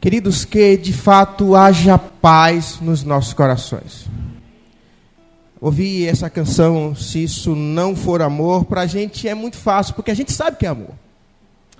[0.00, 4.06] Queridos, que de fato haja paz nos nossos corações.
[5.60, 10.12] Ouvir essa canção, se isso não for amor, para a gente é muito fácil, porque
[10.12, 10.94] a gente sabe que é amor.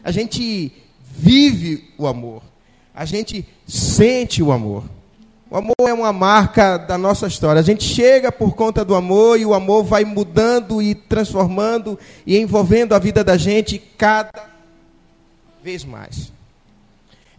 [0.03, 0.73] A gente
[1.17, 2.43] vive o amor.
[2.93, 4.83] A gente sente o amor.
[5.49, 7.61] O amor é uma marca da nossa história.
[7.61, 11.97] A gente chega por conta do amor e o amor vai mudando e transformando
[12.27, 14.49] e envolvendo a vida da gente cada
[15.63, 16.33] vez mais.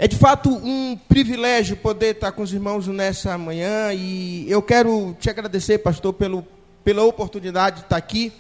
[0.02, 5.14] É de fato um privilégio poder estar com os irmãos nessa manhã e eu quero
[5.20, 6.48] te agradecer, pastor, pelo,
[6.86, 8.32] pela oportunidade de estar aqui.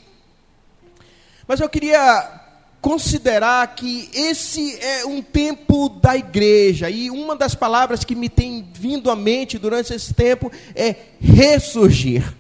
[1.46, 2.46] Mas eu queria
[2.80, 8.66] considerar que esse é um tempo da igreja e uma das palavras que me tem
[8.74, 12.34] vindo à mente durante esse tempo é ressurgir.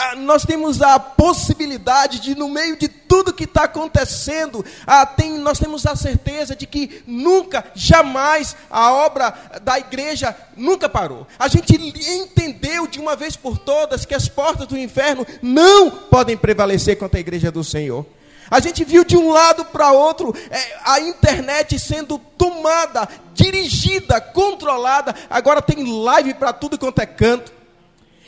[0.00, 5.36] Ah, nós temos a possibilidade de, no meio de tudo que está acontecendo, ah, tem,
[5.38, 11.26] nós temos a certeza de que nunca, jamais a obra da igreja nunca parou.
[11.36, 16.36] A gente entendeu de uma vez por todas que as portas do inferno não podem
[16.36, 18.06] prevalecer contra a igreja do Senhor.
[18.48, 25.12] A gente viu de um lado para outro é, a internet sendo tomada, dirigida, controlada.
[25.28, 27.57] Agora tem live para tudo quanto é canto.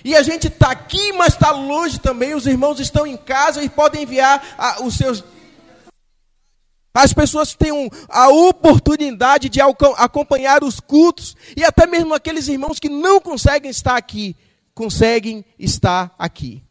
[0.05, 2.35] E a gente está aqui, mas está longe também.
[2.35, 5.25] Os irmãos estão em casa e podem enviar a, os seus.
[6.93, 11.37] As pessoas têm a oportunidade de acompanhar os cultos.
[11.57, 14.37] E até mesmo aqueles irmãos que não conseguem estar aqui,
[14.75, 16.63] conseguem estar aqui.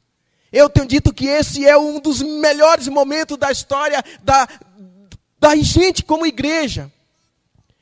[0.51, 4.47] Eu tenho dito que esse é um dos melhores momentos da história da,
[5.39, 6.91] da gente como igreja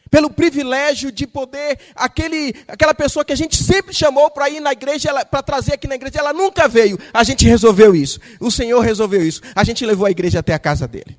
[0.10, 4.72] pelo privilégio de poder, aquele, aquela pessoa que a gente sempre chamou para ir na
[4.72, 6.98] igreja, para trazer aqui na igreja, ela nunca veio.
[7.14, 8.20] A gente resolveu isso.
[8.40, 9.42] O Senhor resolveu isso.
[9.56, 11.18] A gente levou a igreja até a casa dele.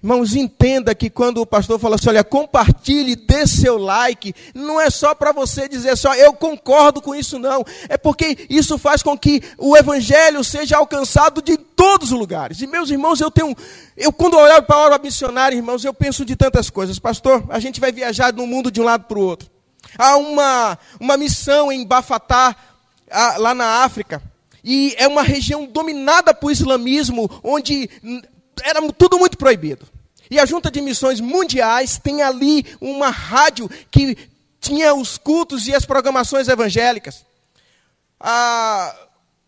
[0.00, 4.90] Irmãos, entenda que quando o pastor fala assim, olha, compartilhe, dê seu like, não é
[4.90, 7.64] só para você dizer só, eu concordo com isso, não.
[7.88, 12.60] É porque isso faz com que o evangelho seja alcançado de todos os lugares.
[12.60, 13.56] E meus irmãos, eu tenho,
[13.96, 17.00] eu quando olho para a obra missionária, irmãos, eu penso de tantas coisas.
[17.00, 19.50] Pastor, a gente vai viajar no mundo de um lado para o outro.
[19.98, 22.54] Há uma, uma missão em Bafatá,
[23.38, 24.22] lá na África.
[24.62, 27.90] E é uma região dominada por islamismo, onde
[28.64, 29.86] era tudo muito proibido.
[30.30, 34.16] E a Junta de Missões Mundiais tem ali uma rádio que
[34.60, 37.24] tinha os cultos e as programações evangélicas.
[38.20, 38.94] Ah,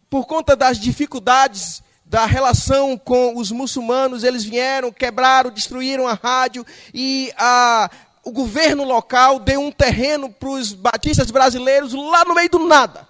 [0.09, 6.67] por conta das dificuldades da relação com os muçulmanos, eles vieram, quebraram, destruíram a rádio
[6.93, 7.89] e a,
[8.25, 13.10] o governo local deu um terreno para os batistas brasileiros lá no meio do nada.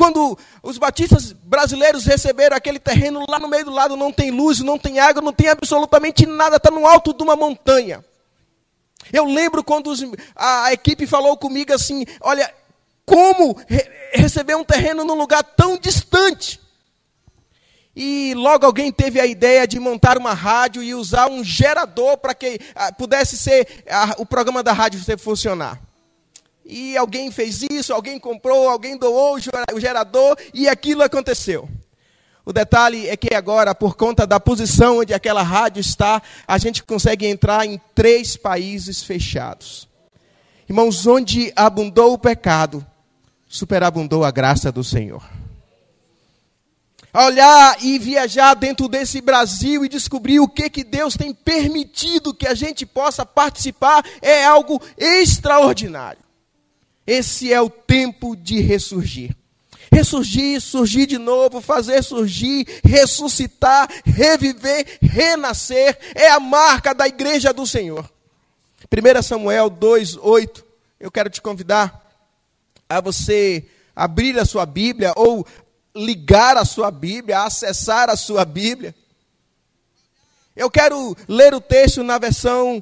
[0.00, 4.60] Quando os batistas brasileiros receberam aquele terreno lá no meio do lado, não tem luz,
[4.60, 8.02] não tem água, não tem absolutamente nada, está no alto de uma montanha.
[9.12, 10.02] Eu lembro quando os,
[10.34, 12.50] a, a, equipe falou comigo assim: olha,
[13.04, 16.58] como re, receber um terreno num lugar tão distante?
[17.94, 22.34] E logo alguém teve a ideia de montar uma rádio e usar um gerador para
[22.34, 25.89] que a, pudesse ser a, o programa da rádio funcionar.
[26.70, 29.36] E alguém fez isso, alguém comprou, alguém doou
[29.74, 31.68] o gerador e aquilo aconteceu.
[32.44, 36.82] O detalhe é que agora, por conta da posição onde aquela rádio está, a gente
[36.82, 39.88] consegue entrar em três países fechados.
[40.68, 42.86] Irmãos, onde abundou o pecado,
[43.48, 45.22] superabundou a graça do Senhor.
[47.12, 52.46] Olhar e viajar dentro desse Brasil e descobrir o que, que Deus tem permitido que
[52.46, 56.29] a gente possa participar é algo extraordinário.
[57.10, 59.36] Esse é o tempo de ressurgir.
[59.90, 67.66] Ressurgir, surgir de novo, fazer surgir, ressuscitar, reviver, renascer, é a marca da igreja do
[67.66, 68.08] Senhor.
[68.88, 70.64] 1 Samuel 2, 8.
[71.00, 72.00] Eu quero te convidar
[72.88, 73.66] a você
[73.96, 75.44] abrir a sua Bíblia ou
[75.92, 78.94] ligar a sua Bíblia, acessar a sua Bíblia.
[80.54, 82.80] Eu quero ler o texto na versão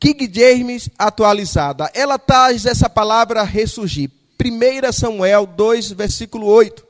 [0.00, 1.90] King James atualizada.
[1.92, 4.10] Ela traz essa palavra ressurgir.
[4.42, 6.88] 1 Samuel 2, versículo 8.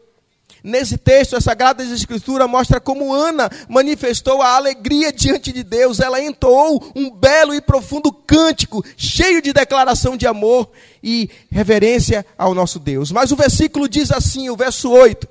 [0.62, 5.98] Nesse texto, a Sagrada Escritura mostra como Ana manifestou a alegria diante de Deus.
[5.98, 10.70] Ela entoou um belo e profundo cântico, cheio de declaração de amor
[11.02, 13.10] e reverência ao nosso Deus.
[13.10, 15.26] Mas o versículo diz assim, o verso 8: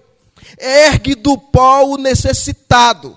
[0.57, 3.15] Ergue do pó o necessitado.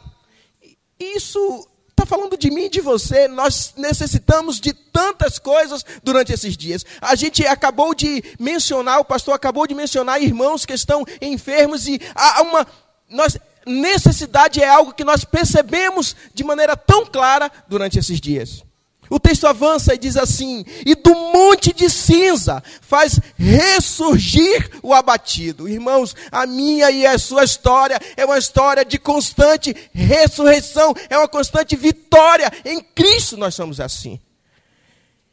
[1.01, 3.29] Isso está falando de mim e de você.
[3.29, 6.85] Nós necessitamos de tantas coisas durante esses dias.
[7.01, 12.01] A gente acabou de mencionar, o pastor acabou de mencionar irmãos que estão enfermos e
[12.15, 12.67] há uma
[13.09, 18.65] nós, necessidade é algo que nós percebemos de maneira tão clara durante esses dias.
[19.13, 25.69] O texto avança e diz assim: E do monte de cinza faz ressurgir o abatido.
[25.69, 31.29] Irmãos, a minha e a sua história é uma história de constante ressurreição, é uma
[31.29, 32.51] constante vitória.
[32.65, 34.19] Em Cristo nós somos assim.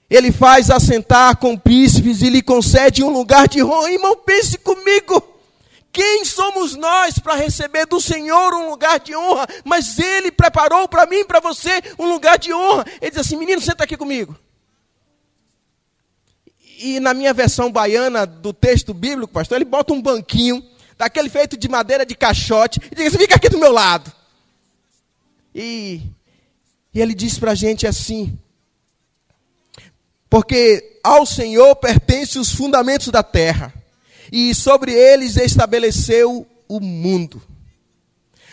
[0.09, 3.93] Ele faz assentar com príncipes e lhe concede um lugar de honra.
[3.93, 5.38] Irmão, pense comigo.
[5.91, 9.47] Quem somos nós para receber do Senhor um lugar de honra?
[9.63, 12.85] Mas Ele preparou para mim, para você, um lugar de honra.
[13.01, 14.37] Ele diz assim: menino, senta aqui comigo.
[16.77, 20.63] E na minha versão baiana do texto bíblico, pastor, ele bota um banquinho,
[20.97, 24.11] daquele feito de madeira de caixote, e diz: assim, fica aqui do meu lado.
[25.53, 26.01] E,
[26.93, 28.37] e ele diz para a gente assim:
[30.29, 33.73] porque ao Senhor pertencem os fundamentos da terra
[34.31, 37.41] e sobre eles estabeleceu o mundo.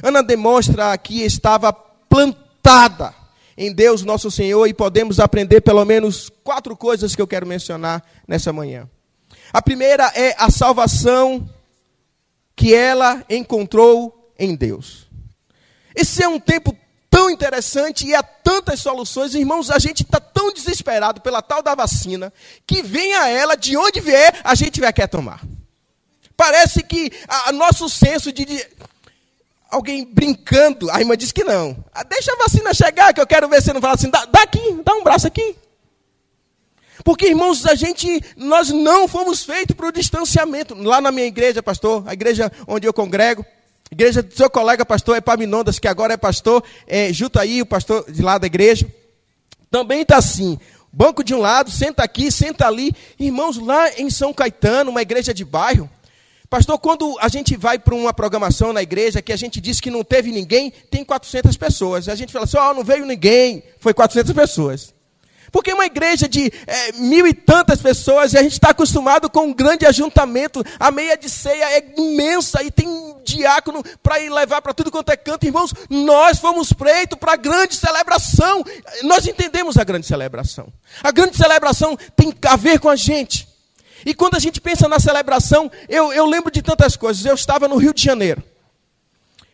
[0.02, 3.14] Ana demonstra que estava plantada
[3.56, 8.05] em Deus nosso Senhor e podemos aprender pelo menos quatro coisas que eu quero mencionar
[8.28, 8.88] nessa manhã.
[9.52, 11.49] A primeira é a salvação
[12.55, 15.06] que ela encontrou em Deus.
[15.94, 16.76] Esse é um tempo
[17.08, 19.34] tão interessante e há tantas soluções.
[19.34, 22.31] Irmãos, a gente está tão desesperado pela tal da vacina
[22.67, 25.40] que venha ela, de onde vier, a gente vai querer tomar.
[26.37, 28.67] Parece que a, a nosso senso de, de,
[29.71, 31.77] Alguém brincando, a irmã disse que não.
[31.93, 34.43] Ah, deixa a vacina chegar, que eu quero ver se não fala assim, dá, dá
[34.43, 35.56] aqui, dá um braço aqui.
[37.05, 40.75] Porque, irmãos, a gente, nós não fomos feitos para o distanciamento.
[40.75, 43.44] Lá na minha igreja, pastor, a igreja onde eu congrego,
[43.91, 48.11] igreja do seu colega pastor Epaminondas, que agora é pastor, é, junto aí, o pastor
[48.11, 48.87] de lá da igreja,
[49.71, 50.59] também está assim.
[50.93, 52.94] Banco de um lado, senta aqui, senta ali.
[53.19, 55.91] Irmãos, lá em São Caetano, uma igreja de bairro,
[56.48, 59.90] Pastor, quando a gente vai para uma programação na igreja que a gente diz que
[59.90, 62.08] não teve ninguém, tem 400 pessoas.
[62.08, 64.94] A gente fala assim, oh, não veio ninguém, foi 400 pessoas.
[65.50, 69.46] Porque uma igreja de é, mil e tantas pessoas, e a gente está acostumado com
[69.46, 74.31] um grande ajuntamento, a meia de ceia é imensa e tem um diácono para ir
[74.31, 75.46] levar para tudo quanto é canto.
[75.46, 78.62] Irmãos, nós fomos feitos para a grande celebração.
[79.02, 80.72] Nós entendemos a grande celebração.
[81.02, 83.56] A grande celebração tem a ver com a gente.
[84.04, 87.25] E quando a gente pensa na celebração, eu, eu lembro de tantas coisas.
[87.25, 88.43] Eu estava no Rio de Janeiro.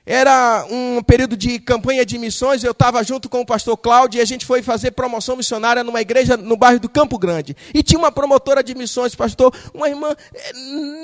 [0.05, 4.21] Era um período de campanha de missões, eu estava junto com o pastor Cláudio e
[4.21, 7.57] a gente foi fazer promoção missionária numa igreja no bairro do Campo Grande.
[7.73, 10.53] E tinha uma promotora de missões, pastor, uma irmã eh,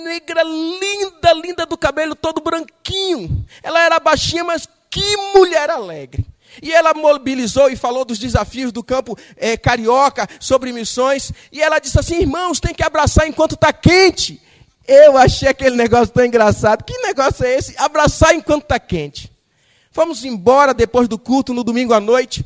[0.04, 3.46] negra, linda, linda do cabelo todo branquinho.
[3.62, 6.26] Ela era baixinha, mas que mulher alegre.
[6.62, 11.32] E ela mobilizou e falou dos desafios do campo é, carioca sobre missões.
[11.52, 14.40] E ela disse assim: irmãos, tem que abraçar enquanto está quente.
[14.86, 16.82] Eu achei aquele negócio tão engraçado.
[16.82, 17.74] Que negócio é esse?
[17.76, 19.30] Abraçar enquanto está quente.
[19.90, 22.44] Fomos embora depois do culto no domingo à noite.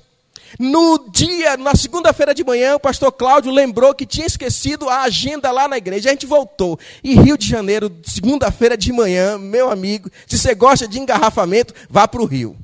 [0.59, 5.51] No dia, na segunda-feira de manhã, o pastor Cláudio lembrou que tinha esquecido a agenda
[5.51, 6.09] lá na igreja.
[6.09, 6.79] A gente voltou.
[7.03, 12.07] E Rio de Janeiro, segunda-feira de manhã, meu amigo, se você gosta de engarrafamento, vá
[12.07, 12.57] para o Rio.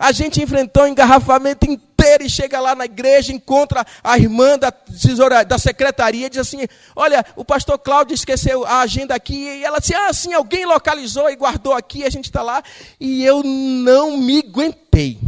[0.00, 4.72] A gente enfrentou um engarrafamento inteiro e chega lá na igreja, encontra a irmã da
[4.72, 6.66] tesoura, da secretaria e diz assim:
[6.96, 9.34] Olha, o pastor Cláudio esqueceu a agenda aqui.
[9.34, 12.62] E ela disse: Ah, sim, alguém localizou e guardou aqui, a gente está lá.
[12.98, 15.18] E eu não me aguentei.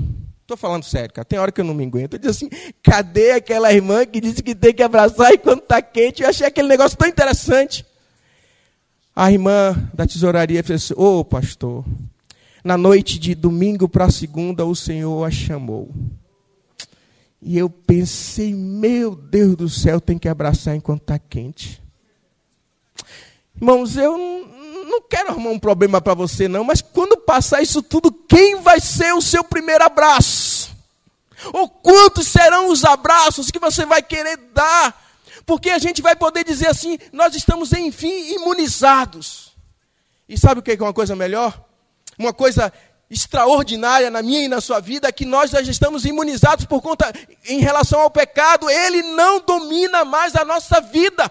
[0.40, 1.24] Estou falando sério, cara.
[1.26, 2.14] Tem hora que eu não me aguento.
[2.14, 6.22] Eu disse assim: cadê aquela irmã que disse que tem que abraçar enquanto está quente?
[6.22, 7.84] Eu achei aquele negócio tão interessante.
[9.14, 11.84] A irmã da tesouraria fez assim: Ô oh, pastor,
[12.62, 15.90] na noite de domingo para segunda, o Senhor a chamou.
[17.40, 21.82] E eu pensei, meu Deus do céu, tem que abraçar enquanto está quente.
[23.56, 28.12] Irmãos, eu não quero arrumar um problema para você, não, mas quando passar isso tudo,
[28.12, 30.70] quem vai ser o seu primeiro abraço?
[31.52, 35.02] Ou quantos serão os abraços que você vai querer dar?
[35.44, 39.52] Porque a gente vai poder dizer assim: nós estamos, enfim, imunizados.
[40.28, 41.71] E sabe o que é uma coisa melhor?
[42.18, 42.72] Uma coisa
[43.10, 47.12] extraordinária na minha e na sua vida é que nós já estamos imunizados por conta
[47.44, 51.30] em relação ao pecado, ele não domina mais a nossa vida.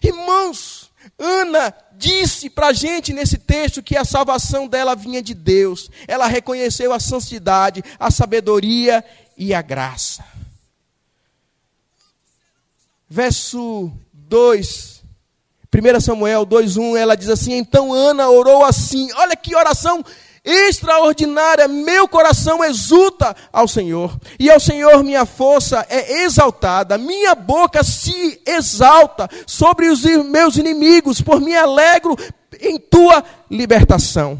[0.00, 5.90] Irmãos, Ana disse para a gente nesse texto que a salvação dela vinha de Deus.
[6.06, 9.04] Ela reconheceu a santidade, a sabedoria
[9.36, 10.24] e a graça.
[13.10, 14.97] Verso 2
[15.74, 19.08] 1 Samuel 2,1, ela diz assim: Então Ana orou assim.
[19.14, 20.02] Olha que oração
[20.44, 21.68] extraordinária.
[21.68, 26.96] Meu coração exulta ao Senhor, e ao Senhor minha força é exaltada.
[26.96, 32.16] Minha boca se exalta sobre os meus inimigos, por me alegro
[32.60, 34.38] em tua libertação.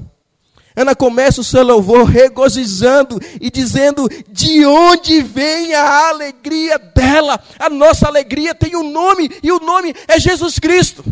[0.79, 7.43] Ana começa o seu louvor regozijando e dizendo de onde vem a alegria dela.
[7.59, 11.05] A nossa alegria tem um nome e o nome é Jesus Cristo.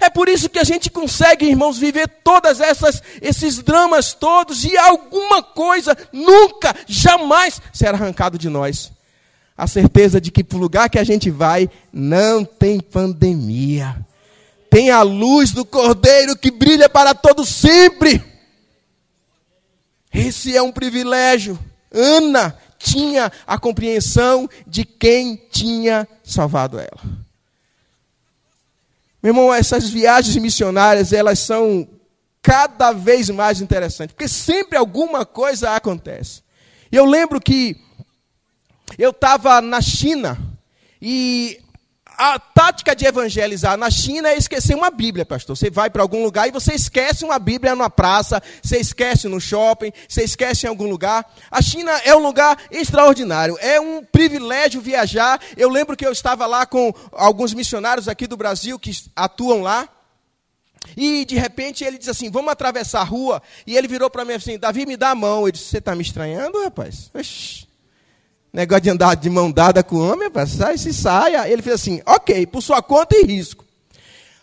[0.00, 4.76] É por isso que a gente consegue, irmãos, viver todas essas esses dramas todos e
[4.76, 8.92] alguma coisa nunca, jamais será arrancado de nós.
[9.58, 13.96] A certeza de que para o lugar que a gente vai não tem pandemia.
[14.70, 18.31] Tem a luz do Cordeiro que brilha para todo sempre.
[20.12, 21.58] Esse é um privilégio.
[21.90, 27.00] Ana tinha a compreensão de quem tinha salvado ela.
[29.22, 31.88] Meu irmão, essas viagens missionárias, elas são
[32.42, 36.42] cada vez mais interessantes, porque sempre alguma coisa acontece.
[36.90, 37.80] Eu lembro que
[38.98, 40.36] eu estava na China
[41.00, 41.61] e
[42.22, 45.56] a tática de evangelizar na China é esquecer uma Bíblia, pastor.
[45.56, 49.40] Você vai para algum lugar e você esquece uma Bíblia numa praça, você esquece no
[49.40, 51.28] shopping, você esquece em algum lugar.
[51.50, 55.40] A China é um lugar extraordinário, é um privilégio viajar.
[55.56, 59.88] Eu lembro que eu estava lá com alguns missionários aqui do Brasil que atuam lá.
[60.96, 63.42] E de repente ele diz assim: Vamos atravessar a rua.
[63.66, 65.46] E ele virou para mim assim: Davi, me dá a mão.
[65.46, 67.10] Eu disse: Você está me estranhando, rapaz?
[67.12, 67.71] Oxi.
[68.52, 71.48] Negócio de andar de mão dada com o homem, sai, se saia.
[71.48, 73.64] Ele fez assim, ok, por sua conta e risco.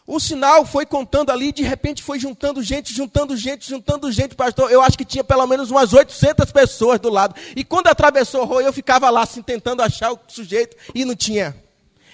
[0.08, 4.72] O sinal foi contando ali, de repente foi juntando gente, juntando gente, juntando gente, pastor.
[4.72, 7.36] Eu acho que tinha pelo menos umas 800 pessoas do lado.
[7.56, 11.16] E quando atravessou o rolo, eu ficava lá assim, tentando achar o sujeito e não
[11.16, 11.56] tinha.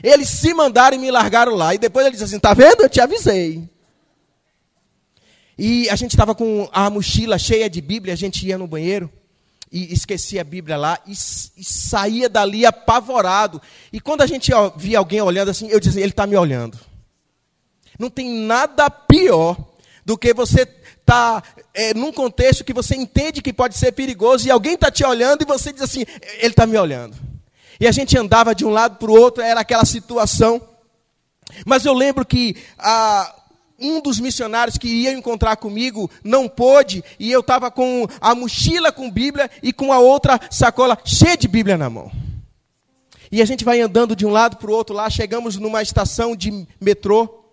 [0.04, 1.74] Eles se mandaram e me largaram lá.
[1.74, 2.82] E depois ele disse assim: tá vendo?
[2.82, 3.64] Eu te avisei.
[5.58, 9.10] E a gente estava com a mochila cheia de Bíblia, a gente ia no banheiro
[9.76, 13.62] e esquecia a Bíblia lá e, e, saía dali apavorado.
[13.92, 16.80] E quando a gente via alguém olhando assim, eu dizia, ele está me olhando.
[18.00, 19.58] Não tem nada pior
[20.06, 24.48] do que você estar tá, é, num contexto que você entende que pode ser perigoso
[24.48, 26.06] e alguém está te olhando e você diz assim,
[26.38, 27.18] ele está me olhando.
[27.78, 30.62] E a gente andava de um lado para o outro, era aquela situação.
[31.66, 33.36] Mas eu lembro que a,
[33.80, 38.92] um dos missionários que ia encontrar comigo não pôde, e eu estava com a mochila
[38.92, 42.12] com Bíblia e com a outra sacola cheia de Bíblia na mão.
[43.32, 46.36] E a gente vai andando de um lado para o outro lá, chegamos numa estação
[46.36, 47.44] de metrô.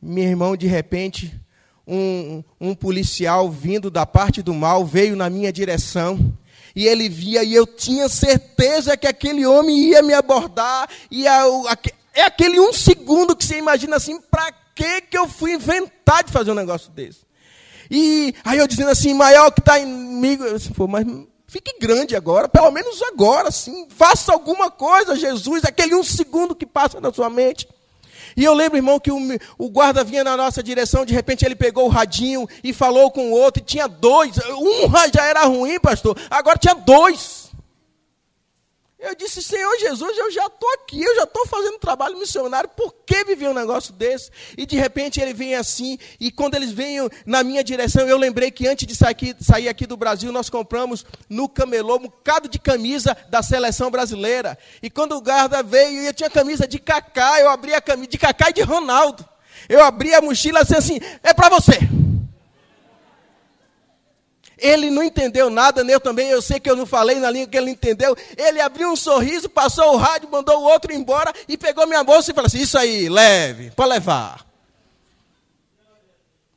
[0.00, 1.38] Meu irmão, de repente,
[1.86, 6.32] um, um policial vindo da parte do mal veio na minha direção
[6.74, 11.42] e ele via, e eu tinha certeza que aquele homem ia me abordar, e a,
[11.42, 11.76] a,
[12.14, 16.30] é aquele um segundo que você imagina assim, para que, que eu fui inventar de
[16.30, 17.26] fazer um negócio desse?
[17.90, 21.04] E aí eu dizendo assim, maior que está inimigo, eu disse, pô, mas
[21.48, 26.66] fique grande agora, pelo menos agora, sim, faça alguma coisa, Jesus, aquele um segundo que
[26.66, 27.66] passa na sua mente.
[28.36, 29.18] E eu lembro, irmão, que o,
[29.56, 33.30] o, guarda vinha na nossa direção, de repente ele pegou o radinho e falou com
[33.30, 34.36] o outro, e tinha dois.
[34.36, 37.47] Um já era ruim, pastor, agora tinha dois.
[39.00, 42.92] Eu disse, Senhor Jesus, eu já estou aqui, eu já estou fazendo trabalho missionário, por
[43.06, 44.28] que viver um negócio desse?
[44.56, 48.50] E de repente ele vem assim, e quando eles vêm na minha direção, eu lembrei
[48.50, 52.48] que antes de sair aqui, sair aqui do Brasil, nós compramos no camelô um bocado
[52.48, 54.58] de camisa da seleção brasileira.
[54.82, 58.18] E quando o guarda veio, eu tinha camisa de Cacá, eu abri a camisa de
[58.18, 59.24] Cacá e de Ronaldo.
[59.68, 61.78] Eu abri a mochila assim, assim é para você.
[64.58, 67.48] Ele não entendeu nada, nem eu também, eu sei que eu não falei na língua
[67.48, 68.16] que ele entendeu.
[68.36, 72.30] Ele abriu um sorriso, passou o rádio, mandou o outro embora e pegou minha bolsa
[72.30, 74.46] e falou assim: Isso aí, leve, pode levar.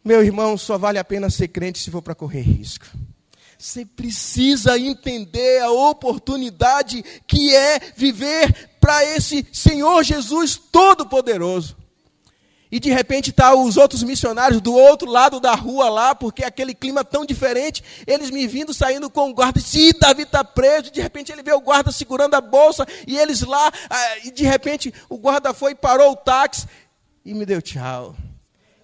[0.03, 2.85] Meu irmão, só vale a pena ser crente se for para correr risco.
[3.57, 11.77] Você precisa entender a oportunidade que é viver para esse Senhor Jesus Todo-Poderoso.
[12.71, 16.73] E de repente tá os outros missionários do outro lado da rua lá, porque aquele
[16.73, 21.01] clima tão diferente, eles me vindo saindo com o guarda, e Davi está preso, de
[21.01, 24.93] repente ele vê o guarda segurando a bolsa, e eles lá, ah, e de repente
[25.09, 26.65] o guarda foi, parou o táxi,
[27.25, 28.15] e me deu tchau.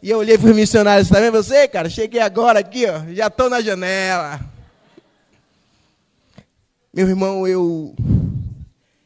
[0.03, 1.89] E eu olhei para os missionários, está vendo você, cara?
[1.89, 4.39] Cheguei agora aqui, ó, já estou na janela.
[6.93, 7.95] Meu irmão, eu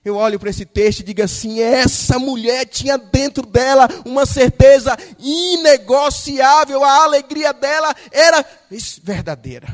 [0.04, 4.98] eu olho para esse texto e digo assim: essa mulher tinha dentro dela uma certeza
[5.20, 8.44] inegociável, a alegria dela era
[9.04, 9.68] verdadeira.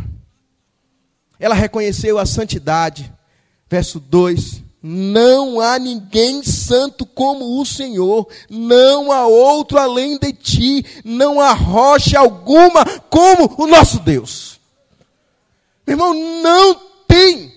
[1.40, 3.14] Ela reconheceu a santidade.
[3.70, 10.86] Verso 2: Não há ninguém santo como o Senhor, não há outro além de ti,
[11.06, 14.60] não há rocha alguma como o nosso Deus.
[15.86, 17.57] Meu irmão, não tem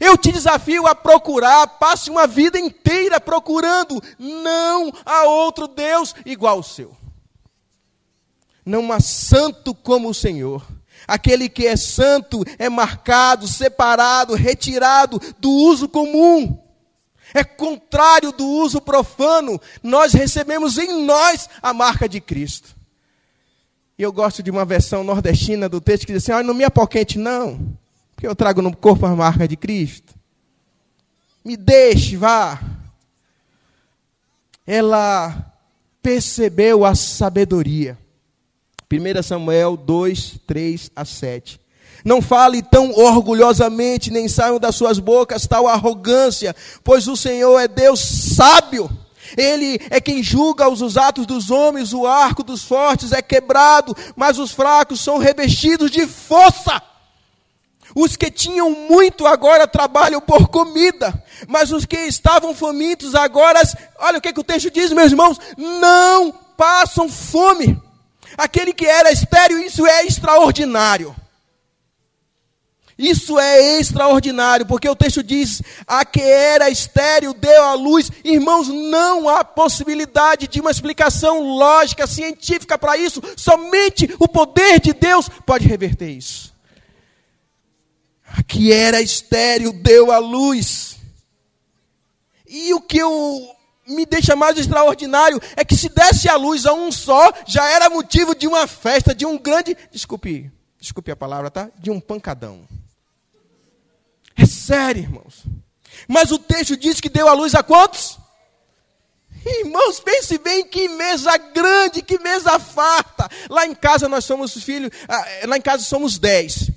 [0.00, 6.56] eu te desafio a procurar, passe uma vida inteira procurando, não há outro Deus igual
[6.56, 6.96] ao seu.
[8.64, 10.66] Não há santo como o Senhor.
[11.06, 16.58] Aquele que é santo é marcado, separado, retirado do uso comum.
[17.34, 19.60] É contrário do uso profano.
[19.82, 22.74] Nós recebemos em nós a marca de Cristo.
[23.98, 26.64] E eu gosto de uma versão nordestina do texto que diz assim: ah, não me
[26.64, 27.76] apoquente, não,
[28.20, 30.14] porque eu trago no corpo a marca de Cristo.
[31.42, 32.60] Me deixe, vá.
[34.66, 35.54] Ela
[36.02, 37.96] percebeu a sabedoria.
[38.92, 41.58] 1 Samuel 2, 3 a 7.
[42.04, 47.66] Não fale tão orgulhosamente, nem saiam das suas bocas tal arrogância, pois o Senhor é
[47.66, 48.90] Deus sábio.
[49.34, 54.38] Ele é quem julga os atos dos homens, o arco dos fortes é quebrado, mas
[54.38, 56.89] os fracos são revestidos de força.
[57.94, 63.60] Os que tinham muito agora trabalham por comida, mas os que estavam famintos agora,
[63.98, 67.80] olha o que, que o texto diz, meus irmãos, não passam fome.
[68.36, 71.14] Aquele que era estéreo, isso é extraordinário.
[73.00, 78.10] Isso é extraordinário, porque o texto diz: a que era estéreo deu a luz.
[78.22, 83.22] Irmãos, não há possibilidade de uma explicação lógica, científica para isso.
[83.38, 86.52] Somente o poder de Deus pode reverter isso.
[88.36, 90.96] A que era estéreo deu a luz.
[92.46, 93.56] E o que eu,
[93.86, 97.90] me deixa mais extraordinário é que se desse a luz a um só, já era
[97.90, 99.76] motivo de uma festa, de um grande.
[99.90, 101.70] Desculpe, desculpe a palavra, tá?
[101.78, 102.66] De um pancadão.
[104.36, 105.44] É sério, irmãos.
[106.08, 108.18] Mas o texto diz que deu a luz a quantos?
[109.44, 113.28] Irmãos, pense bem que mesa grande, que mesa farta.
[113.48, 116.69] Lá em casa nós somos filhos, ah, lá em casa somos dez.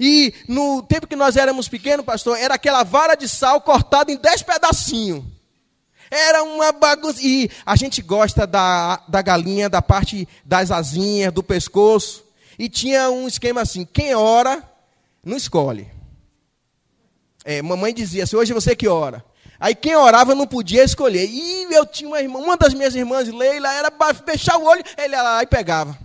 [0.00, 4.16] E no tempo que nós éramos pequenos, pastor, era aquela vara de sal cortada em
[4.16, 5.22] dez pedacinhos.
[6.10, 7.20] Era uma bagunça.
[7.22, 12.24] E a gente gosta da, da galinha, da parte das asinhas, do pescoço.
[12.58, 14.64] E tinha um esquema assim: quem ora,
[15.22, 15.86] não escolhe.
[17.44, 19.22] É, mamãe dizia assim: hoje você que ora.
[19.60, 21.28] Aí quem orava não podia escolher.
[21.28, 23.92] E eu tinha uma irmã, uma das minhas irmãs, Leila, era
[24.26, 25.96] fechar o olho, ele ia lá e pegava.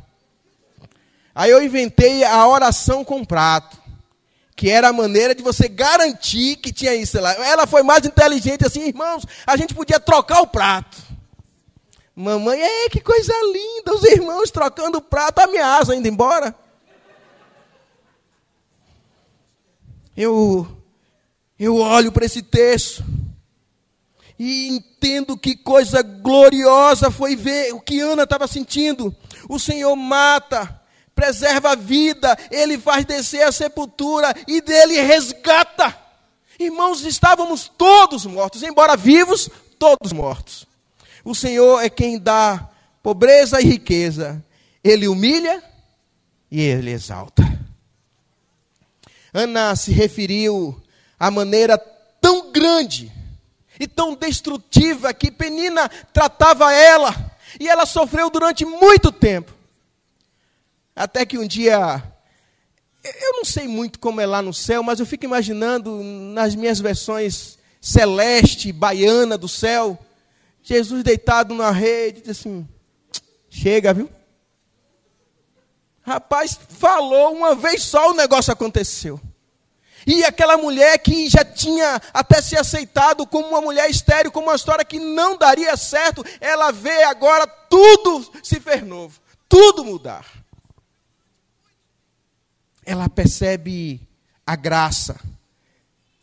[1.33, 3.77] Aí eu inventei a oração com prato,
[4.55, 7.33] que era a maneira de você garantir que tinha isso lá.
[7.33, 10.97] Ela foi mais inteligente assim, irmãos, a gente podia trocar o prato.
[12.15, 16.55] Mamãe, é que coisa linda, os irmãos trocando o prato, ameaça indo embora.
[20.15, 20.65] Eu
[21.59, 23.03] eu olho para esse texto
[24.37, 29.15] e entendo que coisa gloriosa foi ver o que Ana estava sentindo.
[29.49, 30.74] O Senhor mata,
[31.15, 35.97] preserva a vida, Ele faz descer a sepultura e dele resgata.
[36.59, 39.49] Irmãos, estávamos todos mortos, embora vivos,
[39.79, 40.67] todos mortos.
[41.23, 42.69] O Senhor é quem dá
[43.01, 44.43] pobreza e riqueza.
[44.83, 45.63] Ele humilha
[46.51, 47.43] e ele exalta.
[49.33, 50.81] Ana se referiu
[51.19, 51.77] a maneira
[52.21, 53.11] tão grande
[53.79, 57.13] e tão destrutiva que Penina tratava ela,
[57.59, 59.53] e ela sofreu durante muito tempo.
[60.95, 62.01] Até que um dia,
[63.03, 66.79] eu não sei muito como é lá no céu, mas eu fico imaginando nas minhas
[66.79, 69.99] versões celeste, baiana do céu,
[70.63, 72.67] Jesus deitado na rede, assim:
[73.49, 74.09] chega, viu?
[76.01, 79.19] Rapaz, falou uma vez só, o negócio aconteceu.
[80.07, 84.55] E aquela mulher que já tinha até se aceitado como uma mulher estéril, como uma
[84.55, 90.25] história que não daria certo, ela vê agora tudo se fer novo, tudo mudar.
[92.85, 93.99] Ela percebe
[94.45, 95.19] a graça.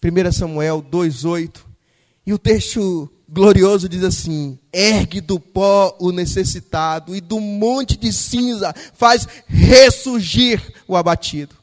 [0.02, 1.60] 1 Samuel 2,8.
[2.24, 8.12] E o texto glorioso diz assim: ergue do pó o necessitado, e do monte de
[8.12, 11.56] cinza faz ressurgir o abatido.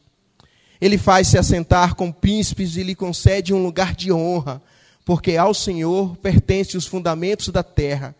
[0.82, 4.62] Ele faz se assentar com príncipes e lhe concede um lugar de honra,
[5.06, 8.16] porque ao Senhor pertencem os fundamentos da terra,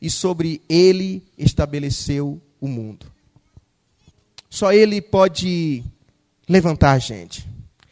[0.00, 3.06] e sobre ele estabeleceu o mundo.
[4.50, 5.82] Só ele pode
[6.48, 7.46] levantar a gente.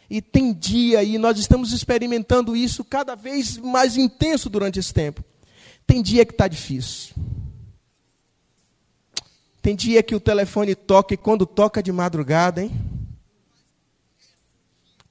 [0.08, 5.24] E tem dia, e nós estamos experimentando isso cada vez mais intenso durante esse tempo.
[5.86, 7.14] Tem dia que está difícil.
[9.62, 12.70] Tem dia que o telefone toca e quando toca de madrugada, hein?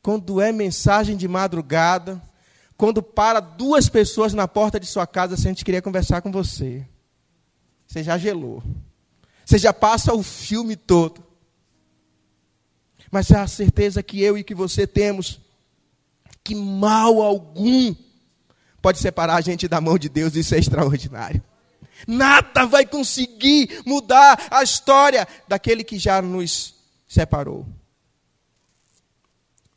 [0.01, 2.21] quando é mensagem de madrugada,
[2.75, 6.31] quando para duas pessoas na porta de sua casa se a gente queria conversar com
[6.31, 6.85] você.
[7.87, 8.63] Você já gelou.
[9.45, 11.20] Você já passa o filme todo.
[13.11, 15.39] Mas é a certeza que eu e que você temos
[16.43, 17.93] que mal algum
[18.81, 21.43] pode separar a gente da mão de Deus, isso é extraordinário.
[22.07, 26.73] Nada vai conseguir mudar a história daquele que já nos
[27.07, 27.67] separou.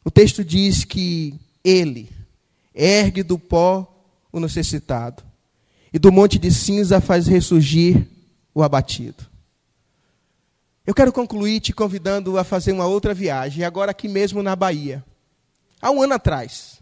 [0.03, 2.11] O texto diz que ele
[2.75, 3.91] ergue do pó
[4.33, 5.23] o necessitado,
[5.93, 8.05] e do monte de cinza faz ressurgir
[8.53, 9.25] o abatido.
[10.87, 15.03] Eu quero concluir te convidando a fazer uma outra viagem, agora aqui mesmo na Bahia.
[15.81, 16.79] Há um ano atrás,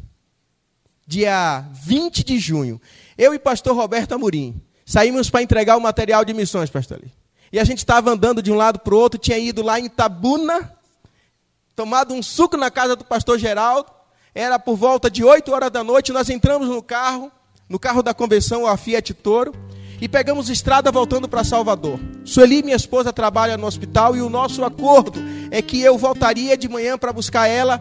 [1.06, 2.80] dia 20 de junho,
[3.16, 7.12] eu e pastor Roberto Amorim saímos para entregar o material de missões, pastor ali.
[7.52, 9.88] E a gente estava andando de um lado para o outro, tinha ido lá em
[9.88, 10.76] Tabuna,
[11.76, 13.88] tomado um suco na casa do pastor Geraldo,
[14.34, 17.30] era por volta de 8 horas da noite, nós entramos no carro,
[17.68, 19.54] no carro da convenção, a Fiat Toro,
[20.02, 21.96] e pegamos estrada voltando para Salvador.
[22.24, 26.68] Sueli, minha esposa, trabalha no hospital e o nosso acordo é que eu voltaria de
[26.68, 27.80] manhã para buscar ela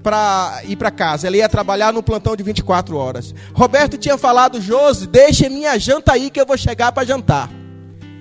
[0.00, 1.26] para ir para casa.
[1.26, 3.34] Ela ia trabalhar no plantão de 24 horas.
[3.52, 7.50] Roberto tinha falado, Josi, deixe minha janta aí que eu vou chegar para jantar.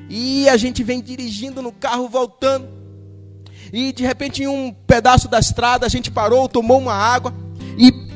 [0.09, 2.67] E a gente vem dirigindo no carro, voltando.
[3.71, 7.31] E de repente, em um pedaço da estrada, a gente parou, tomou uma água.
[7.77, 8.06] E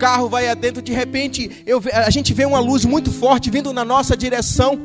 [0.00, 0.80] carro vai adentro.
[0.80, 4.80] De repente, eu, a gente vê uma luz muito forte vindo na nossa direção.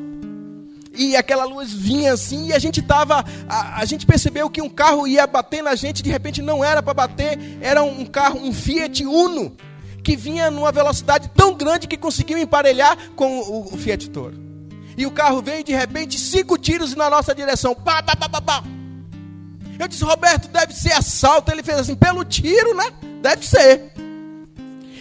[0.93, 4.69] E aquela luz vinha assim, e a gente tava, a, a gente percebeu que um
[4.69, 8.54] carro ia bater na gente, de repente não era para bater, era um carro, um
[8.54, 9.58] Fiat Uno,
[10.01, 14.39] que vinha numa velocidade tão grande que conseguiu emparelhar com o, o Fiat Toro.
[14.97, 17.75] E o carro veio de repente cinco tiros na nossa direção.
[17.75, 18.63] Pá, pá, pá, pá, pá.
[19.78, 21.51] Eu disse, Roberto, deve ser assalto.
[21.51, 22.86] Ele fez assim, pelo tiro, né?
[23.21, 23.91] Deve ser.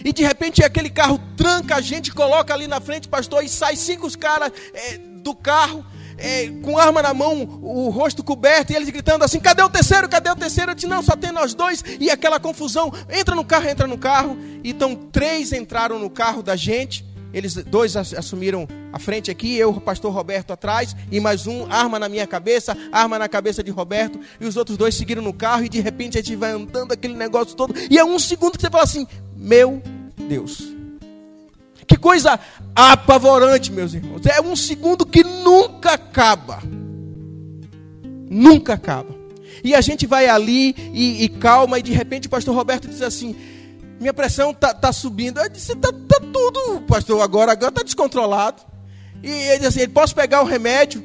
[0.05, 3.75] E de repente aquele carro tranca a gente, coloca ali na frente, pastor, e sai
[3.75, 5.83] cinco caras é, do carro,
[6.15, 10.07] é, com arma na mão, o rosto coberto, e eles gritando assim: cadê o terceiro?
[10.07, 10.69] Cadê o terceiro?
[10.69, 11.83] Eu disse: não, só tem nós dois.
[11.99, 14.37] E aquela confusão: entra no carro, entra no carro.
[14.63, 17.03] Então três entraram no carro da gente.
[17.33, 21.99] Eles dois assumiram a frente aqui, eu, o pastor Roberto atrás, e mais um, arma
[21.99, 25.65] na minha cabeça, arma na cabeça de Roberto, e os outros dois seguiram no carro,
[25.65, 28.61] e de repente a gente vai andando aquele negócio todo, e é um segundo que
[28.61, 29.81] você fala assim: Meu
[30.25, 30.75] Deus.
[31.87, 32.39] Que coisa
[32.75, 34.25] apavorante, meus irmãos.
[34.25, 36.61] É um segundo que nunca acaba.
[38.29, 39.15] Nunca acaba.
[39.63, 43.01] E a gente vai ali e, e calma, e de repente o pastor Roberto diz
[43.01, 43.35] assim:
[43.99, 45.39] minha pressão tá, tá subindo.
[45.39, 48.61] Eu disse, tá, tá tudo, pastor, agora, agora tá descontrolado.
[49.23, 51.03] E ele disse assim, posso pegar o remédio?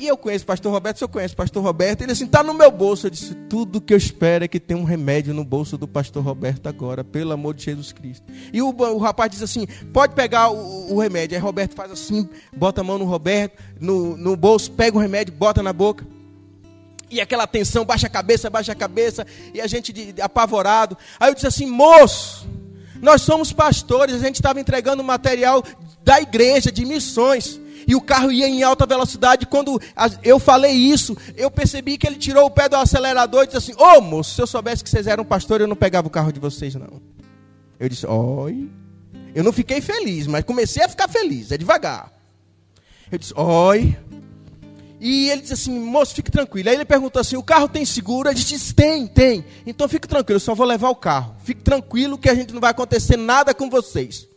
[0.00, 2.42] E eu conheço o pastor Roberto, se eu conheço o pastor Roberto, ele disse, tá
[2.42, 3.06] no meu bolso.
[3.06, 6.24] Eu disse, tudo que eu espero é que tenha um remédio no bolso do pastor
[6.24, 8.24] Roberto agora, pelo amor de Jesus Cristo.
[8.50, 11.36] E o, o rapaz disse assim, pode pegar o, o, remédio.
[11.36, 15.34] Aí Roberto faz assim, bota a mão no Roberto, no, no bolso, pega o remédio,
[15.34, 16.06] bota na boca.
[17.10, 20.96] E aquela tensão, baixa a cabeça, baixa a cabeça, e a gente de, de, apavorado.
[21.18, 22.48] Aí eu disse assim, moço,
[23.02, 25.62] nós somos pastores, a gente estava entregando material
[26.02, 27.60] da igreja, de missões.
[27.86, 29.46] E o carro ia em alta velocidade.
[29.46, 29.80] Quando
[30.22, 33.72] eu falei isso, eu percebi que ele tirou o pé do acelerador e disse assim:
[33.74, 36.32] Ô oh, moço, se eu soubesse que vocês eram pastores, eu não pegava o carro
[36.32, 37.00] de vocês, não.
[37.78, 38.68] Eu disse: Oi.
[39.34, 42.12] Eu não fiquei feliz, mas comecei a ficar feliz, é devagar.
[43.10, 43.96] Eu disse: Oi.
[45.00, 46.68] E ele disse assim, moço, fique tranquilo.
[46.68, 48.28] Aí ele perguntou assim, o carro tem seguro?
[48.28, 49.42] Ele disse, tem, tem.
[49.66, 51.34] Então fique tranquilo, eu só vou levar o carro.
[51.42, 54.28] Fique tranquilo que a gente não vai acontecer nada com vocês.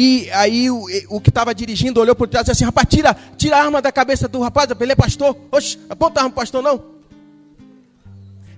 [0.00, 3.16] E aí o, o que estava dirigindo olhou por trás e disse assim, rapaz, tira,
[3.36, 5.36] tira a arma da cabeça do rapaz, ele é pastor.
[5.50, 6.80] Oxe, aponta a arma pastor não.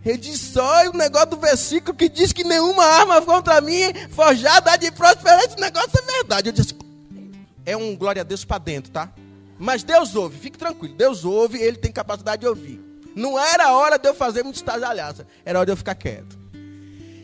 [0.05, 4.77] Ele disse, olha o negócio do versículo que diz que nenhuma arma contra mim forjada
[4.77, 5.41] de prosperar.
[5.45, 6.51] Esse negócio é verdade.
[6.51, 6.77] Eu disse,
[7.65, 9.11] é um glória a Deus para dentro, tá?
[9.59, 10.95] Mas Deus ouve, fique tranquilo.
[10.95, 12.85] Deus ouve, ele tem capacidade de ouvir.
[13.17, 16.39] Não era hora de eu fazer muito estardalhaça, era hora de eu ficar quieto.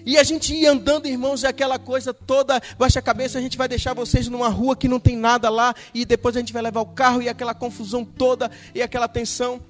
[0.06, 3.58] E a gente ia andando, irmãos, e aquela coisa toda, baixa a cabeça, a gente
[3.58, 6.62] vai deixar vocês numa rua que não tem nada lá, e depois a gente vai
[6.62, 9.60] levar o carro, e aquela confusão toda, e aquela tensão.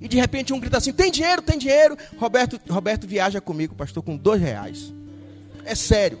[0.00, 1.98] E de repente um grita assim: tem dinheiro, tem dinheiro.
[2.18, 4.92] Roberto, Roberto viaja comigo, pastor, com dois reais.
[5.64, 6.20] É sério.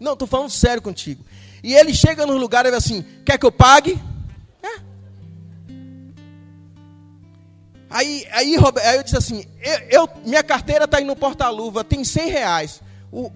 [0.00, 1.24] Não, estou falando sério contigo.
[1.62, 3.96] E ele chega no lugar e diz assim: quer que eu pague?
[7.92, 12.02] Aí, aí, aí eu disse assim, eu, eu minha carteira está aí no porta-luva, tem
[12.02, 12.80] 100 reais.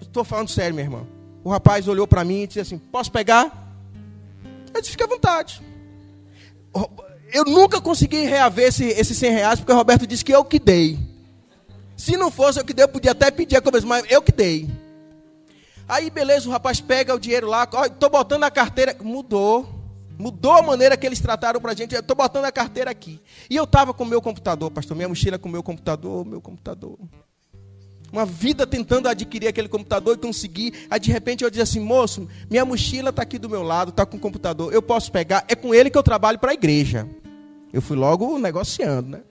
[0.01, 1.07] Estou falando sério, meu irmão.
[1.43, 3.75] O rapaz olhou para mim e disse assim, posso pegar?
[4.73, 5.61] Eu disse, fique à vontade.
[7.31, 10.57] Eu nunca consegui reaver esse, esses 100 reais, porque o Roberto disse que eu que
[10.57, 10.97] dei.
[11.95, 14.31] Se não fosse eu que dei, eu podia até pedir a coisa, mas eu que
[14.31, 14.67] dei.
[15.87, 19.76] Aí, beleza, o rapaz pega o dinheiro lá, estou botando a carteira, mudou.
[20.17, 21.93] Mudou a maneira que eles trataram para a gente.
[21.93, 23.21] Eu estou botando a carteira aqui.
[23.49, 24.95] E eu estava com o meu computador, pastor.
[24.95, 26.97] Minha mochila com o meu computador, meu computador.
[28.11, 30.87] Uma vida tentando adquirir aquele computador e conseguir.
[30.89, 34.05] Aí de repente eu disse assim, moço, minha mochila está aqui do meu lado, está
[34.05, 34.73] com o computador.
[34.73, 35.45] Eu posso pegar.
[35.47, 37.07] É com ele que eu trabalho para a igreja.
[37.71, 39.21] Eu fui logo negociando, né?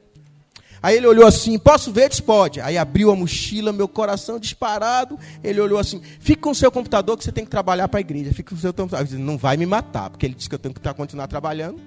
[0.86, 2.08] Aí ele olhou assim, posso ver?
[2.08, 2.60] Disse, pode.
[2.60, 5.18] Aí abriu a mochila, meu coração disparado.
[5.42, 8.00] Ele olhou assim, fica com o seu computador que você tem que trabalhar para a
[8.00, 8.32] igreja.
[8.32, 9.04] Fica com o seu computador.
[9.04, 11.80] Disse, não vai me matar, porque ele disse que eu tenho que continuar trabalhando.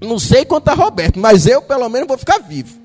[0.00, 2.78] Não sei quanto a Roberto, mas eu pelo menos vou ficar vivo.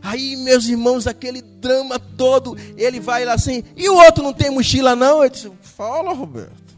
[0.00, 4.50] Aí, meus irmãos, aquele drama todo, ele vai lá assim, e o outro não tem
[4.50, 5.24] mochila não?
[5.24, 6.76] Eu disse, fala, Roberto.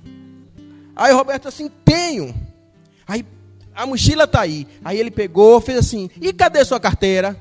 [0.96, 2.34] Aí Roberto assim, tenho.
[3.06, 3.22] Aí
[3.78, 4.66] a mochila tá aí.
[4.84, 7.40] Aí ele pegou, fez assim, e cadê sua carteira?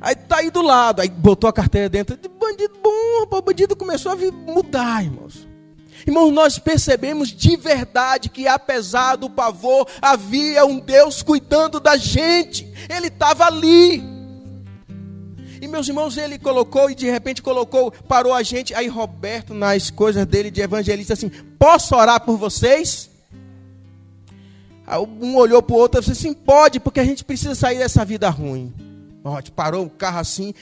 [0.00, 2.18] Aí tá aí do lado, aí botou a carteira dentro.
[2.36, 2.90] Bandido bom,
[3.30, 5.46] o bandido começou a mudar, irmãos.
[6.04, 12.68] Irmãos, nós percebemos de verdade que apesar do pavor, havia um Deus cuidando da gente.
[12.90, 14.02] Ele estava ali.
[15.60, 18.74] E meus irmãos, ele colocou e de repente colocou, parou a gente.
[18.74, 23.11] Aí Roberto, nas coisas dele de evangelista, assim: Posso orar por vocês?
[25.20, 28.04] Um olhou para o outro e disse assim: Pode, porque a gente precisa sair dessa
[28.04, 28.72] vida ruim.
[29.24, 30.52] Ó, parou o carro assim.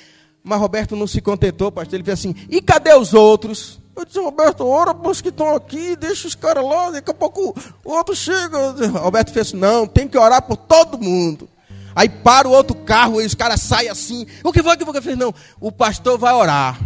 [0.43, 1.95] Mas Roberto não se contentou, pastor.
[1.95, 3.81] Ele fez assim: E cadê os outros?
[3.97, 7.15] Eu disse, Roberto, ora para os que estão aqui, deixa os caras lá, daqui a
[7.15, 7.55] pouco
[7.85, 8.57] o outro chega.
[8.99, 11.49] Roberto fez assim, não, tem que orar por todo mundo.
[11.95, 14.27] Aí para o outro carro e os caras saem assim.
[14.43, 15.19] O que foi que você fez?
[15.19, 16.81] Não, o pastor vai orar.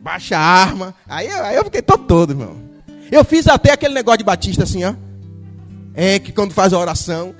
[0.00, 0.94] Baixa a arma.
[1.08, 2.56] Aí, aí eu fiquei todo todo, irmão.
[3.10, 4.94] Eu fiz até aquele negócio de Batista assim, ó.
[5.94, 7.34] É que quando faz a oração,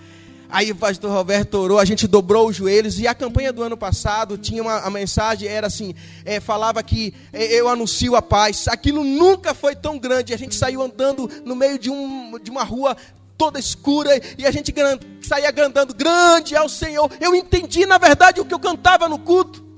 [0.53, 3.75] Aí o pastor Roberto orou, a gente dobrou os joelhos e a campanha do ano
[3.75, 5.95] passado tinha uma a mensagem, era assim,
[6.27, 8.69] é, falava que é, eu anuncio a paz.
[8.69, 10.35] Aquilo nunca foi tão grande.
[10.35, 12.95] A gente saiu andando no meio de, um, de uma rua
[13.39, 14.75] toda escura e a gente
[15.23, 17.11] saía andando grande ao Senhor.
[17.19, 19.72] Eu entendi, na verdade, o que eu cantava no culto.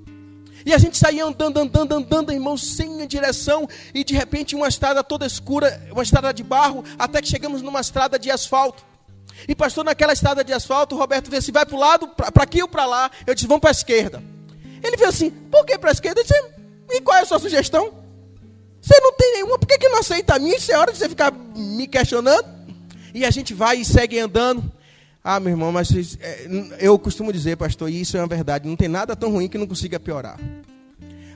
[0.66, 3.68] E a gente saía andando, andando, andando, irmão, sem direção.
[3.92, 7.80] E de repente uma estrada toda escura, uma estrada de barro, até que chegamos numa
[7.80, 8.84] estrada de asfalto.
[9.48, 12.62] E pastor, naquela estrada de asfalto, o Roberto disse: vai para o lado, para aqui
[12.62, 13.10] ou para lá.
[13.26, 14.22] Eu disse: vamos para a esquerda.
[14.82, 16.20] Ele fez assim: por que para a esquerda?
[16.20, 16.44] Eu disse:
[16.90, 17.92] e qual é a sua sugestão?
[18.80, 20.56] Você não tem nenhuma, por que, que não aceita a minha?
[20.56, 22.46] Isso é hora de você ficar me questionando.
[23.14, 24.70] E a gente vai e segue andando.
[25.26, 25.88] Ah, meu irmão, mas
[26.20, 26.46] é,
[26.78, 29.56] eu costumo dizer, pastor, e isso é uma verdade: não tem nada tão ruim que
[29.56, 30.38] não consiga piorar.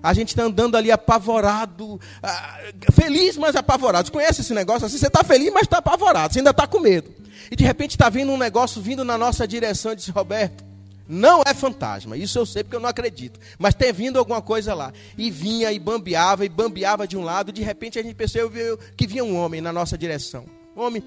[0.03, 2.61] A gente está andando ali apavorado, ah,
[2.93, 4.07] feliz, mas apavorado.
[4.07, 4.99] Você conhece esse negócio assim?
[4.99, 7.11] Você está feliz, mas está apavorado, você ainda está com medo.
[7.51, 10.63] E de repente está vindo um negócio vindo na nossa direção e disse, Roberto,
[11.09, 13.41] não é fantasma, isso eu sei porque eu não acredito.
[13.59, 14.93] Mas tem vindo alguma coisa lá.
[15.17, 17.51] E vinha e bambeava e bambeava de um lado.
[17.51, 20.45] De repente a gente percebeu que vinha um homem na nossa direção.
[20.77, 21.03] Um homem.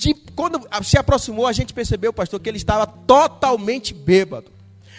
[0.00, 4.50] De, quando se aproximou, a gente percebeu, pastor, que ele estava totalmente bêbado.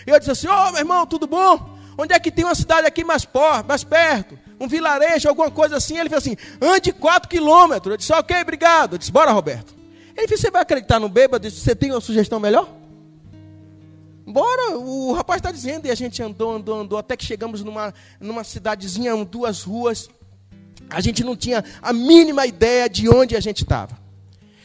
[0.05, 1.75] E eu disse assim: Ô oh, meu irmão, tudo bom?
[1.97, 4.37] Onde é que tem uma cidade aqui mais, por, mais perto?
[4.59, 5.97] Um vilarejo, alguma coisa assim?
[5.97, 7.93] Ele fez assim: ande 4 quilômetros.
[7.93, 8.93] Eu disse: Ok, obrigado.
[8.93, 9.73] Eu disse: Bora, Roberto.
[10.15, 11.49] Ele disse: Você vai acreditar no bêbado?
[11.49, 12.69] disse, Você tem uma sugestão melhor?
[14.23, 17.91] Bora, o rapaz está dizendo, e a gente andou, andou, andou, até que chegamos numa,
[18.19, 20.11] numa cidadezinha, duas ruas.
[20.91, 24.00] A gente não tinha a mínima ideia de onde a gente estava.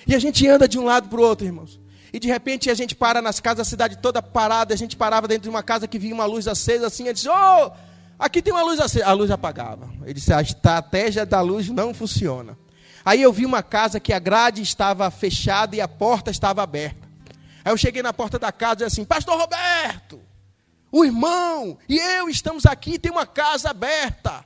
[0.07, 1.81] E a gente anda de um lado para o outro, irmãos.
[2.13, 4.73] E de repente a gente para nas casas, a cidade toda parada.
[4.73, 7.05] A gente parava dentro de uma casa que vinha uma luz acesa assim.
[7.05, 7.73] Ele disse: oh,
[8.19, 9.07] aqui tem uma luz acesa.
[9.07, 9.91] A luz apagava.
[10.03, 12.57] Ele disse: A estratégia da luz não funciona.
[13.05, 17.07] Aí eu vi uma casa que a grade estava fechada e a porta estava aberta.
[17.65, 20.21] Aí eu cheguei na porta da casa e disse assim: Pastor Roberto,
[20.91, 24.45] o irmão e eu estamos aqui, tem uma casa aberta.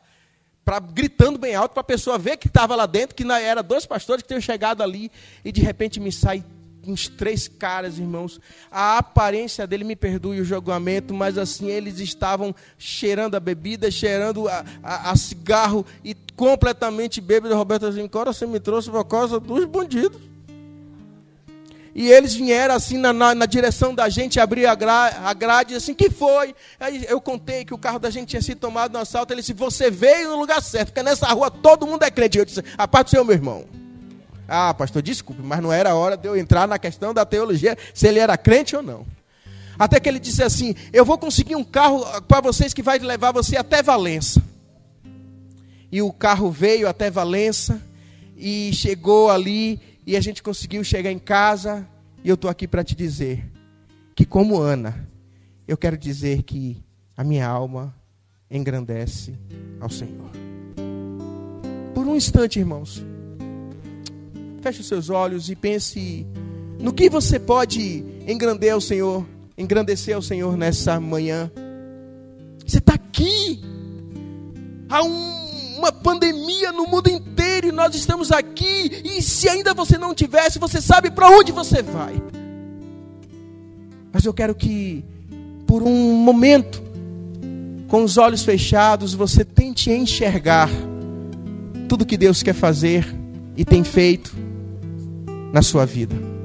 [0.65, 3.87] Pra, gritando bem alto para a pessoa ver que estava lá dentro, que era dois
[3.87, 5.11] pastores que tinham chegado ali,
[5.45, 6.45] e de repente me sai
[6.87, 8.41] uns três caras, irmãos.
[8.71, 14.49] A aparência dele, me perdoe o julgamento, mas assim, eles estavam cheirando a bebida, cheirando
[14.49, 17.55] a, a, a cigarro e completamente bêbado.
[17.55, 20.21] Roberto assim, cara, você me trouxe por causa dos bandidos.
[21.95, 25.75] E eles vieram assim na, na, na direção da gente, abrir a, gra, a grade,
[25.75, 26.55] assim, que foi?
[26.79, 29.33] Aí eu contei que o carro da gente tinha sido tomado no assalto.
[29.33, 32.39] Ele disse, você veio no lugar certo, porque nessa rua todo mundo é crente.
[32.39, 33.65] Eu disse, a parte do seu meu irmão.
[34.47, 38.09] Ah, pastor, desculpe, mas não era hora de eu entrar na questão da teologia, se
[38.09, 39.07] ele era crente ou não.
[39.79, 43.33] Até que ele disse assim: Eu vou conseguir um carro para vocês que vai levar
[43.33, 44.43] você até Valença.
[45.91, 47.81] E o carro veio até Valença
[48.37, 51.87] e chegou ali e a gente conseguiu chegar em casa.
[52.25, 53.49] E eu estou aqui para te dizer
[54.13, 55.09] que, como Ana,
[55.69, 56.83] eu quero dizer que
[57.17, 57.95] a minha alma
[58.51, 59.39] engrandece
[59.79, 60.29] ao Senhor.
[61.95, 63.05] Por um instante, irmãos.
[64.61, 66.27] Feche os seus olhos e pense
[66.81, 69.25] no que você pode engrandecer ao Senhor,
[69.57, 71.49] engrandecer ao Senhor nessa manhã.
[72.67, 73.63] Você está aqui.
[74.89, 79.03] Há um, uma pandemia no mundo inteiro e nós estamos aqui.
[79.05, 82.21] E se ainda você não tivesse, você sabe para onde você vai.
[84.13, 85.05] Mas eu quero que,
[85.67, 86.83] por um momento,
[87.89, 90.71] com os olhos fechados, você tente enxergar
[91.89, 93.07] tudo que Deus quer fazer
[93.57, 94.35] e tem feito
[95.53, 96.40] na sua vida.